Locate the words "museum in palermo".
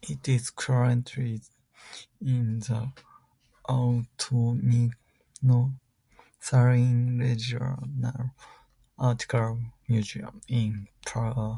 9.88-11.54